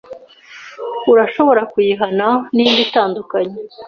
[1.11, 3.57] Urashobora kuyihana nindi itandukanye?